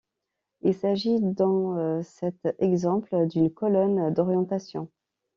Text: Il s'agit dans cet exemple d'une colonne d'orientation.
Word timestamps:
Il 0.63 0.73
s'agit 0.73 1.19
dans 1.21 2.01
cet 2.01 2.47
exemple 2.57 3.27
d'une 3.27 3.53
colonne 3.53 4.11
d'orientation. 4.11 4.89